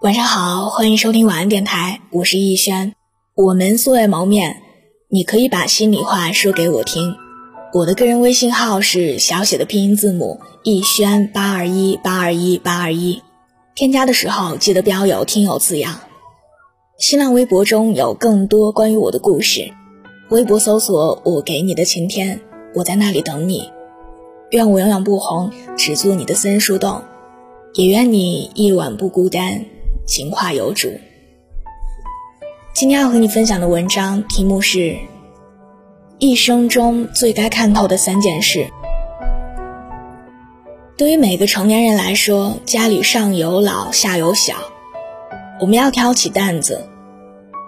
[0.00, 2.94] 晚上好，欢迎收听晚安电台，我是逸轩。
[3.34, 4.62] 我们素未谋面，
[5.10, 7.14] 你可以把心里话说给我听。
[7.74, 13.20] 我的个人微信号是小写的拼音字母逸轩八二一八二一八二一，
[13.74, 16.00] 添加的时候记得标有听友字样。
[16.98, 19.70] 新浪微博中有更多关于我的故事，
[20.30, 22.40] 微博搜索我给你的晴天，
[22.74, 23.70] 我在那里等你。
[24.52, 27.02] 愿我永远不红，只做你的私人树洞，
[27.74, 29.62] 也愿你一晚不孤单，
[30.06, 30.88] 情话有主。
[32.74, 34.96] 今天要和你分享的文章题目是：
[36.18, 38.66] 一生中最该看透的三件事。
[40.96, 44.54] 对于每个成年人来说，家里上有老下有小，
[45.60, 46.86] 我们要挑起担子，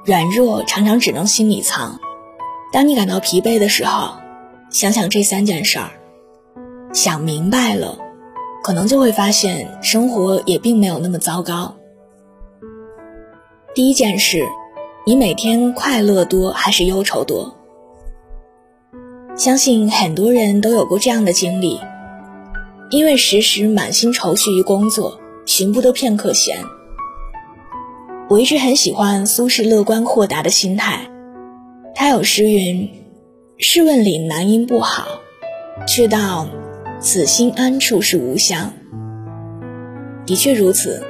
[0.05, 1.99] 软弱常常只能心里藏。
[2.73, 4.15] 当你感到疲惫的时候，
[4.71, 5.91] 想想这三件事儿。
[6.93, 7.99] 想明白了，
[8.63, 11.75] 可能就会发现生活也并没有那么糟糕。
[13.75, 14.47] 第一件事，
[15.07, 17.57] 你每天快乐多还是忧愁多？
[19.35, 21.81] 相信很多人都有过这样的经历，
[22.91, 26.59] 因为时时满心愁绪于工作，寻不得片刻闲。
[28.29, 31.09] 我一直很喜欢苏轼乐观豁达的心态，
[31.95, 32.91] 他有诗云
[33.57, 35.07] ：“试问岭南应不好，
[35.87, 36.47] 却道。”
[37.01, 38.73] 此心安处是吾乡。
[40.25, 41.05] 的确如此，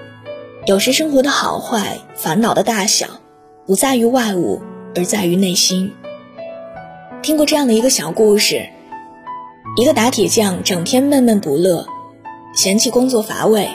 [0.65, 3.09] 有时生活的好坏、烦恼的大小，
[3.67, 4.63] 不在于外物，
[4.95, 5.93] 而在于内心。
[7.21, 8.65] 听过这样的一个小故事：
[9.77, 11.85] 一个打铁匠整天闷闷不乐，
[12.55, 13.69] 嫌弃工作乏味，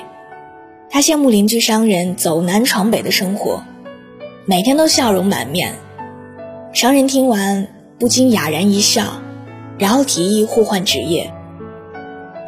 [0.89, 3.61] 他羡慕邻居商人走南闯北的生活，
[4.45, 5.75] 每天都笑容满面。
[6.71, 7.67] 商人听完
[7.99, 9.03] 不禁哑然一笑，
[9.77, 11.33] 然后提议互换职业。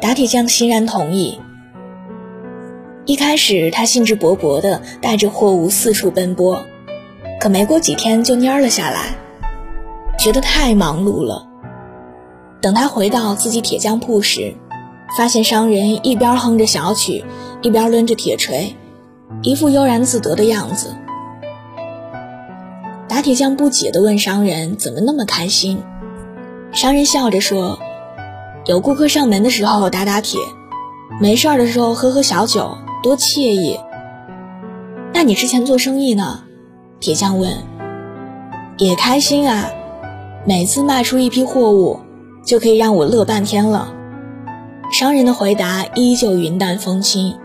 [0.00, 1.38] 打铁匠欣然同意。
[3.06, 6.62] 一开始，他兴致勃勃地带着货物四处奔波，
[7.40, 9.16] 可没过几天就蔫了下来，
[10.18, 11.46] 觉得太忙碌了。
[12.60, 14.54] 等他回到自己铁匠铺时，
[15.16, 17.24] 发现商人一边哼着小曲，
[17.62, 18.76] 一边抡着铁锤，
[19.42, 20.94] 一副悠然自得的样子。
[23.08, 25.82] 打铁匠不解地问商人：“怎么那么开心？”
[26.72, 27.78] 商人笑着说。
[28.66, 30.38] 有顾客上门的时候打打铁，
[31.18, 33.78] 没事儿的时候喝喝小酒，多惬意。
[35.12, 36.44] 那你之前做生意呢？
[37.00, 37.52] 铁匠问。
[38.78, 39.70] 也开心啊，
[40.46, 42.00] 每次卖出一批货物，
[42.44, 43.92] 就可以让我乐半天了。
[44.92, 47.36] 商人的回答依旧云淡风轻。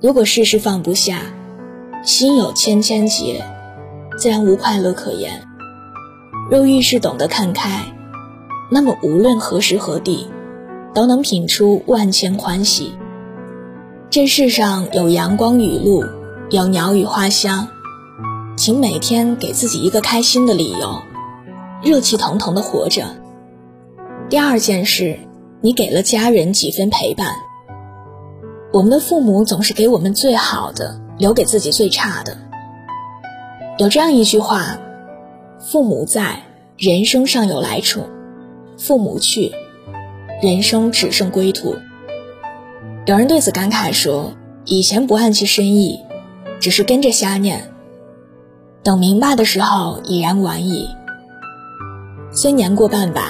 [0.00, 1.20] 如果事事放不下，
[2.04, 3.42] 心有千千结，
[4.18, 5.42] 自然无快乐可言。
[6.50, 7.82] 若遇事懂得看开。
[8.70, 10.28] 那么无论何时何地，
[10.92, 12.92] 都能品出万千欢喜。
[14.10, 16.02] 这世上有阳光雨露，
[16.48, 17.68] 有鸟语花香，
[18.56, 21.02] 请每天给自己一个开心的理由，
[21.82, 23.04] 热气腾腾的活着。
[24.30, 25.18] 第二件事，
[25.60, 27.34] 你给了家人几分陪伴。
[28.72, 32.34] 我们的父母总是给我们最好的，留给自己最差的。
[33.76, 34.78] 有这样一句话：
[35.60, 36.44] 父母在，
[36.78, 38.04] 人生尚有来处。
[38.78, 39.52] 父母去，
[40.42, 41.76] 人生只剩归途。
[43.08, 44.34] 有人对此感慨说
[44.68, 46.04] ：“以前不谙其深意，
[46.60, 47.72] 只是跟着瞎念，
[48.82, 50.90] 等明白的时候已然晚矣。
[52.30, 53.22] 虽年过半百，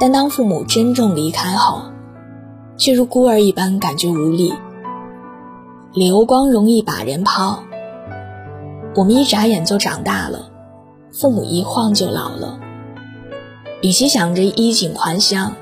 [0.00, 1.82] 但当父母真正离开后，
[2.78, 4.54] 却如孤儿一般感觉无力。
[5.92, 7.64] 流光容易把人抛，
[8.94, 10.48] 我们一眨眼就长大了，
[11.12, 12.58] 父母一晃就老了。”
[13.82, 15.52] 与其想着衣锦还乡，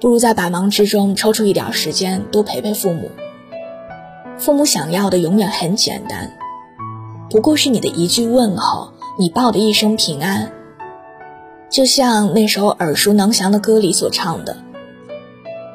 [0.00, 3.10] 不如在百忙之中抽出一点时间多陪陪父母。
[4.38, 6.32] 父母想要的永远很简单，
[7.28, 10.50] 不过是你的一句问候，你报的一声平安。
[11.68, 14.56] 就像那首耳熟能详的歌里所唱的：“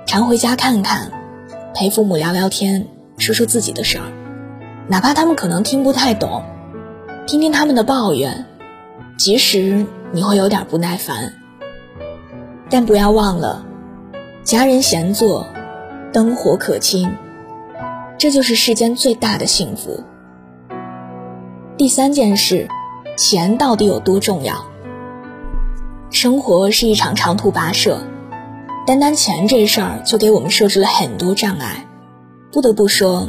[0.07, 1.11] 常回家看看，
[1.73, 4.05] 陪父母聊聊天，说说自己的事儿，
[4.87, 6.41] 哪怕他们可能听不太懂，
[7.27, 8.45] 听听他们的抱怨，
[9.17, 11.33] 即使你会有点不耐烦。”
[12.69, 13.63] 但不要忘了，
[14.45, 15.47] 家人闲坐，
[16.13, 17.11] 灯火可亲，
[18.15, 20.03] 这就是世间最大的幸福。
[21.77, 22.67] 第三件事，
[23.17, 24.63] 钱到底有多重要？
[26.11, 27.99] 生活是一场长途跋涉，
[28.85, 31.87] 单单钱这事儿就给我们设置了很多障碍。
[32.51, 33.27] 不得不说，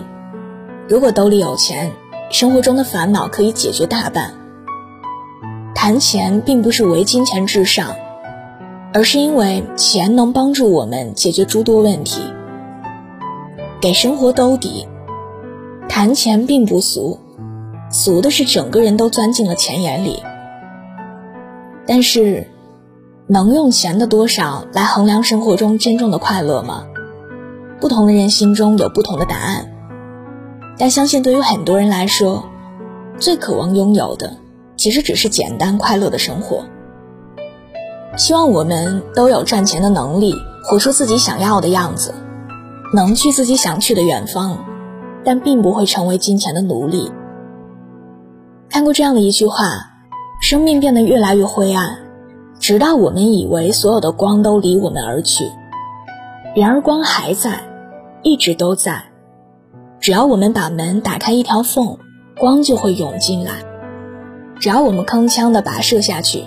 [0.87, 1.93] 如果兜里有钱，
[2.31, 4.35] 生活中的烦恼可以解决大半。
[5.75, 7.97] 谈钱并不是唯金钱至上。
[8.97, 12.23] 而是因为钱能帮助我们解决诸多问题，
[13.79, 14.89] 给生活兜底，
[15.87, 17.19] 谈钱并不俗，
[17.91, 20.23] 俗的是整个人都钻进了钱眼里。
[21.87, 22.49] 但是，
[23.27, 26.87] 能用钱的多少来衡量生活中真正的快乐吗？
[27.79, 29.75] 不同的人心中有不同的答案。
[30.79, 32.49] 但相信对于很多人来说，
[33.19, 34.39] 最渴望拥有的，
[34.79, 36.65] 其实只是简单快乐的生活。
[38.17, 40.35] 希望我们都有赚钱的能力，
[40.65, 42.15] 活出自己想要的样子，
[42.95, 44.59] 能去自己想去的远方，
[45.23, 47.13] 但并不会成为金钱的奴隶。
[48.71, 49.67] 看过这样的一句话：
[50.41, 51.99] 生命变得越来越灰暗，
[52.59, 55.45] 直到我们以为所有的光都离我们而去，
[56.55, 57.61] 然而光还在，
[58.23, 59.03] 一直都在。
[60.01, 61.99] 只要我们把门打开一条缝，
[62.39, 63.53] 光就会涌进来；
[64.59, 66.45] 只要我们铿锵的跋涉下去，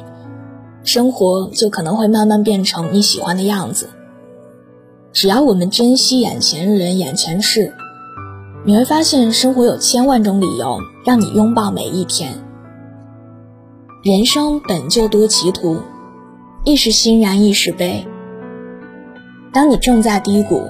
[0.84, 3.90] 生活就可能会慢慢变成你喜欢的样子。
[5.12, 7.74] 只要我们珍惜眼前人、眼前事，
[8.66, 12.34] 你会发现生活有千万种理由让你拥抱每一天。
[14.04, 15.82] 人生本就多歧途，
[16.64, 18.08] 一时欣然一时悲。
[19.52, 20.64] 当你正在低谷，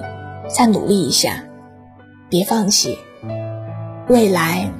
[0.48, 1.44] 再努力一下。
[2.28, 2.96] 别放弃，
[4.08, 4.72] 未来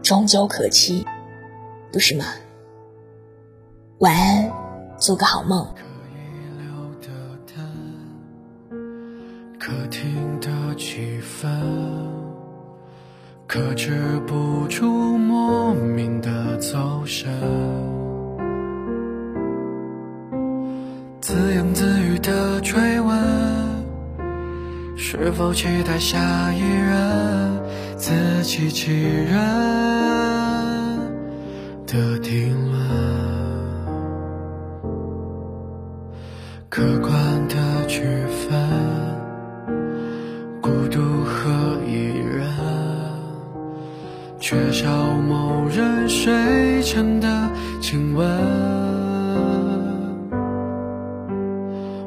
[0.00, 1.04] 终究可期，
[1.92, 2.24] 不是吗？
[3.98, 4.52] 晚安，
[4.98, 5.66] 做个好梦。
[9.58, 11.48] 客厅的气氛，
[13.46, 17.32] 克制不住莫名的走神，
[21.20, 23.18] 自言自语的追问。
[24.96, 27.62] 是否期待下一任
[27.96, 29.34] 自欺欺人
[31.86, 32.73] 的定论？
[47.94, 48.26] 亲吻。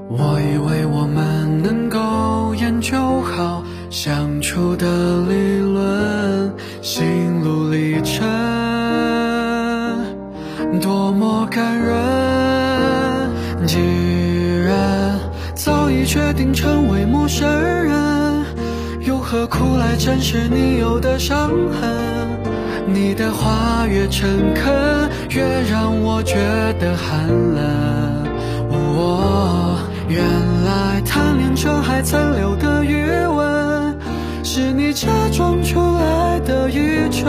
[0.09, 2.53] 我以为我们能够。
[2.55, 4.85] 研究好相处的
[5.29, 6.51] 理论，
[6.81, 8.27] 心路历程
[10.81, 11.95] 多么感人。
[13.65, 13.79] 既
[14.65, 15.17] 然
[15.55, 18.43] 早已决定成为陌生人，
[18.99, 22.36] 又何苦来展示你有的伤痕？
[22.87, 26.35] 你的话越诚恳，越让我觉
[26.79, 28.27] 得寒冷。
[28.69, 29.77] 我。
[30.09, 30.23] 原
[30.63, 33.93] 来贪恋着还残留的余温，
[34.41, 37.27] 是你假装出来的愚蠢，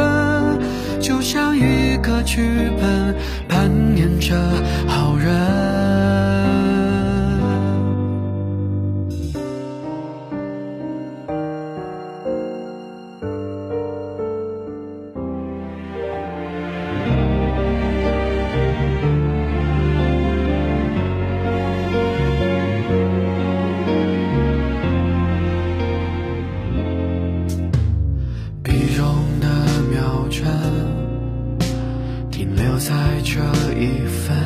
[1.00, 3.16] 就像一个剧本
[3.48, 4.36] 扮演着
[4.86, 5.77] 好人。
[32.78, 32.94] 在
[33.24, 33.40] 这
[33.74, 34.36] 一分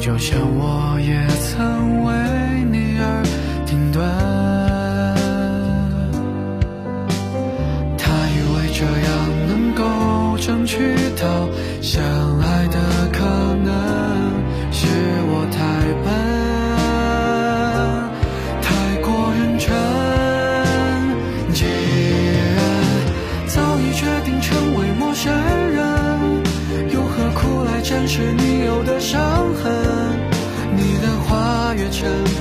[0.00, 2.12] 就像我也曾为
[2.72, 3.22] 你而
[3.64, 4.02] 停顿，
[7.96, 9.08] 他以为这样
[9.48, 11.48] 能够争取到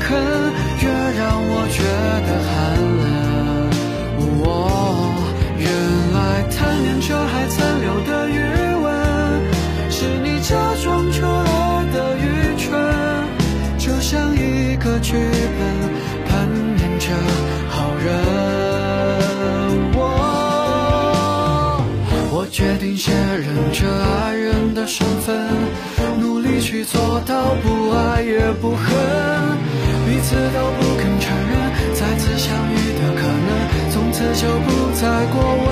[0.08, 0.14] 恨，
[0.82, 0.86] 越
[1.18, 1.82] 让我觉
[2.28, 2.54] 得寒
[3.02, 3.04] 冷。
[4.38, 4.44] 我
[5.58, 5.66] 原
[6.14, 6.18] 来
[6.54, 8.38] 贪恋着还残留的余
[8.84, 8.86] 温，
[9.90, 12.24] 是你假装出来的愚
[12.58, 12.70] 蠢，
[13.80, 15.14] 就像一个剧
[15.58, 15.60] 本
[16.30, 16.32] 扮
[16.80, 17.06] 演着
[17.70, 18.06] 好人。
[19.96, 20.00] 我
[22.32, 25.50] 我决定卸任这爱人的身份。
[26.20, 28.86] 努力去做到不爱也不恨，
[30.25, 31.53] 次都不肯承认
[31.94, 33.48] 再次相遇的可能，
[33.91, 35.67] 从此就不再过问。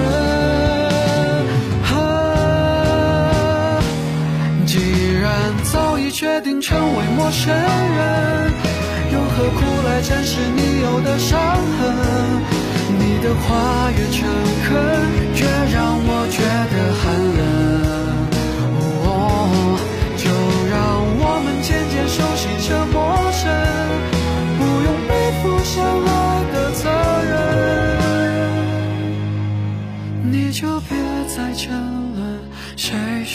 [4.67, 4.77] 既
[5.19, 5.25] 然
[5.63, 8.53] 早已决定成为陌生人，
[9.11, 11.39] 又何苦来展示你有的伤
[11.79, 11.81] 痕？
[12.99, 14.29] 你的话越诚
[14.65, 14.69] 恳，
[15.33, 15.41] 越
[15.73, 16.37] 让我觉
[16.69, 17.03] 得寒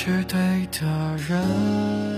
[0.01, 0.39] 是对
[0.71, 0.87] 的
[1.29, 2.18] 人。